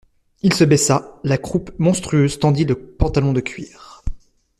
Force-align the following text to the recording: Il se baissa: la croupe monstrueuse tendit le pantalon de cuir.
Il 0.41 0.51
se 0.53 0.63
baissa: 0.63 1.19
la 1.23 1.37
croupe 1.37 1.69
monstrueuse 1.77 2.39
tendit 2.39 2.65
le 2.65 2.73
pantalon 2.73 3.33
de 3.33 3.39
cuir. 3.39 4.01